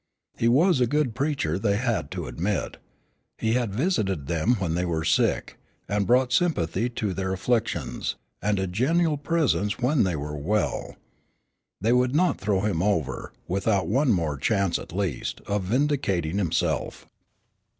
He 0.35 0.47
was 0.47 0.81
a 0.81 0.87
good 0.87 1.13
preacher 1.13 1.59
they 1.59 1.77
had 1.77 2.09
to 2.09 2.25
admit. 2.25 2.77
He 3.37 3.53
had 3.53 3.71
visited 3.71 4.25
them 4.25 4.55
when 4.55 4.73
they 4.73 4.83
were 4.83 5.03
sick, 5.05 5.59
and 5.87 6.07
brought 6.07 6.33
sympathy 6.33 6.89
to 6.89 7.13
their 7.13 7.31
afflictions, 7.33 8.15
and 8.41 8.57
a 8.57 8.65
genial 8.65 9.15
presence 9.15 9.77
when 9.77 10.03
they 10.03 10.15
were 10.15 10.35
well. 10.35 10.95
They 11.81 11.93
would 11.93 12.15
not 12.15 12.39
throw 12.41 12.61
him 12.61 12.81
over, 12.81 13.31
without 13.47 13.87
one 13.87 14.11
more 14.11 14.37
chance, 14.37 14.79
at 14.79 14.91
least, 14.91 15.39
of 15.45 15.65
vindicating 15.65 16.39
himself. 16.39 17.05